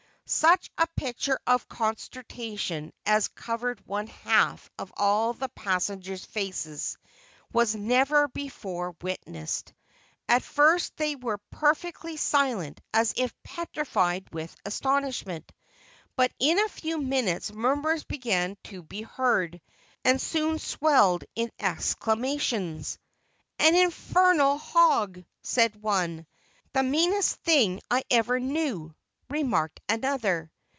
Such 0.33 0.71
a 0.77 0.87
picture 0.95 1.37
of 1.45 1.67
consternation 1.67 2.93
as 3.05 3.27
covered 3.27 3.85
one 3.85 4.07
half 4.07 4.69
of 4.79 4.93
all 4.95 5.33
the 5.33 5.49
passengers' 5.49 6.23
faces, 6.23 6.97
was 7.51 7.75
never 7.75 8.29
before 8.29 8.95
witnessed. 9.01 9.73
At 10.29 10.41
first 10.41 10.95
they 10.95 11.17
were 11.17 11.39
perfectly 11.51 12.15
silent 12.15 12.79
as 12.93 13.13
if 13.17 13.33
petrified 13.43 14.29
with 14.33 14.55
astonishment. 14.63 15.51
But 16.15 16.31
in 16.39 16.57
a 16.61 16.69
few 16.69 16.97
minutes 17.01 17.51
murmurs 17.51 18.05
began 18.05 18.55
to 18.65 18.83
be 18.83 19.01
heard, 19.01 19.59
and 20.05 20.21
soon 20.21 20.59
swelled 20.59 21.25
into 21.35 21.53
exclamations. 21.59 22.99
"An 23.59 23.75
infernal 23.75 24.57
hog!" 24.59 25.25
said 25.41 25.75
one. 25.81 26.25
"The 26.71 26.83
meanest 26.83 27.35
thing 27.43 27.81
I 27.91 28.05
ever 28.09 28.39
knew," 28.39 28.95
remarked 29.29 29.79
another. 29.87 30.51